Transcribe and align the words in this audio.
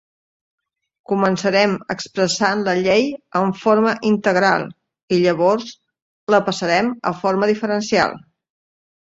Començarem 1.09 1.75
expressant 1.93 2.63
la 2.67 2.73
llei 2.87 3.05
en 3.41 3.53
forma 3.65 3.91
integral, 4.13 4.65
i 5.15 5.21
llavors 5.27 5.69
la 6.37 6.41
passarem 6.49 6.91
a 7.13 7.15
forma 7.21 7.53
diferencial. 7.55 8.19